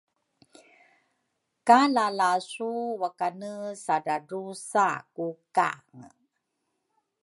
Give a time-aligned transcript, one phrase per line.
[1.67, 3.51] ku lalasu wakane
[3.83, 6.07] sa dradrusa ku kange.